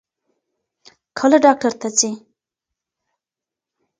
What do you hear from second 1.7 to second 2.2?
ته ځې؟